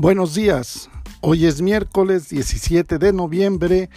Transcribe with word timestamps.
Buenos 0.00 0.36
días, 0.36 0.88
hoy 1.22 1.46
es 1.46 1.60
miércoles 1.60 2.28
17 2.28 2.98
de 2.98 3.12
noviembre 3.12 3.90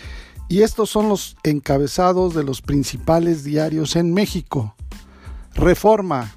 y 0.49 0.63
estos 0.63 0.89
son 0.89 1.07
los 1.07 1.37
encabezados 1.43 2.33
de 2.33 2.43
los 2.43 2.63
principales 2.63 3.43
diarios 3.43 3.95
en 3.95 4.11
México. 4.11 4.73
Reforma, 5.53 6.33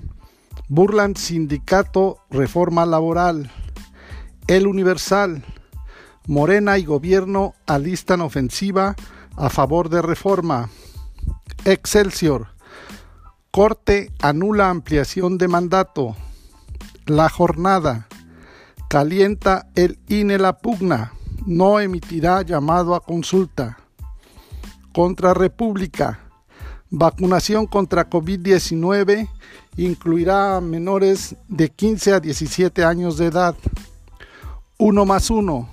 burlan 0.69 1.17
sindicato, 1.17 2.19
reforma 2.29 2.85
laboral. 2.85 3.51
El 4.49 4.67
Universal, 4.67 5.43
Morena 6.27 6.77
y 6.77 6.85
gobierno 6.85 7.55
alistan 7.65 8.21
ofensiva 8.21 8.95
a 9.35 9.49
favor 9.49 9.89
de 9.89 10.03
reforma. 10.03 10.69
Excelsior, 11.65 12.49
Corte 13.51 14.13
anula 14.21 14.69
ampliación 14.69 15.39
de 15.39 15.49
mandato. 15.49 16.15
La 17.07 17.31
jornada, 17.31 18.09
Calienta 18.95 19.67
el 19.75 19.99
INE 20.07 20.39
la 20.39 20.57
pugna. 20.59 21.15
No 21.47 21.81
emitirá 21.81 22.43
llamado 22.43 22.95
a 22.95 23.01
consulta. 23.01 23.77
Contra 24.93 25.35
República. 25.35 26.21
Vacunación 26.91 27.67
contra 27.67 28.09
COVID-19 28.09 29.29
incluirá 29.79 30.59
a 30.59 30.61
menores 30.61 31.35
de 31.49 31.73
15 31.73 32.13
a 32.13 32.21
17 32.21 32.85
años 32.85 33.19
de 33.19 33.27
edad. 33.27 33.57
Uno 34.79 35.05
más 35.05 35.29
uno. 35.29 35.69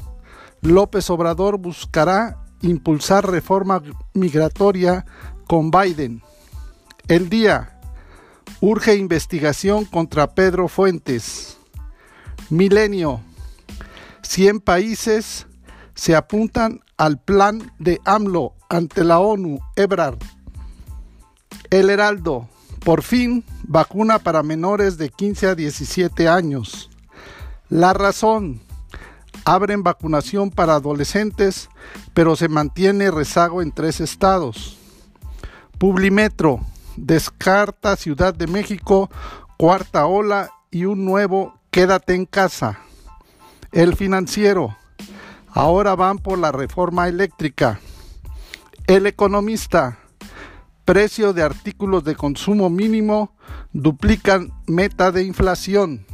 López 0.62 1.08
Obrador 1.12 1.60
buscará 1.60 2.44
impulsar 2.64 3.30
reforma 3.30 3.84
migratoria 4.16 5.06
con 5.46 5.70
Biden. 5.70 6.24
El 7.08 7.30
día. 7.30 7.80
Urge 8.62 8.96
investigación 8.96 9.86
contra 9.86 10.34
Pedro 10.34 10.68
Fuentes. 10.68 11.61
Milenio. 12.50 13.22
100 14.22 14.60
países 14.60 15.48
se 15.94 16.16
apuntan 16.16 16.82
al 16.98 17.20
plan 17.20 17.72
de 17.80 18.00
AMLO 18.06 18.54
ante 18.70 19.04
la 19.04 19.20
ONU, 19.20 19.60
Ebrard. 19.76 20.20
El 21.70 21.90
Heraldo. 21.90 22.48
Por 22.84 23.04
fin, 23.04 23.44
vacuna 23.64 24.20
para 24.20 24.44
menores 24.44 24.98
de 24.98 25.10
15 25.10 25.48
a 25.48 25.56
17 25.56 26.28
años. 26.28 26.90
La 27.70 27.94
razón. 27.94 28.62
Abren 29.46 29.84
vacunación 29.84 30.52
para 30.52 30.76
adolescentes, 30.76 31.70
pero 32.14 32.36
se 32.36 32.48
mantiene 32.48 33.12
rezago 33.12 33.62
en 33.62 33.72
tres 33.72 34.00
estados. 34.00 34.78
Publimetro. 35.78 36.60
Descarta 36.98 37.96
Ciudad 37.96 38.34
de 38.34 38.48
México, 38.48 39.10
cuarta 39.58 40.06
ola 40.06 40.52
y 40.70 40.86
un 40.86 41.06
nuevo 41.06 41.61
quédate 41.72 42.14
en 42.14 42.26
casa. 42.26 42.80
El 43.72 43.96
financiero, 43.96 44.78
ahora 45.48 45.96
van 45.96 46.20
por 46.20 46.38
la 46.38 46.52
reforma 46.52 47.08
eléctrica. 47.08 47.80
El 48.88 49.08
economista, 49.08 50.00
precio 50.84 51.32
de 51.32 51.44
artículos 51.44 52.04
de 52.04 52.16
consumo 52.16 52.70
mínimo 52.70 53.34
duplican 53.72 54.52
meta 54.68 55.14
de 55.14 55.24
inflación. 55.24 56.06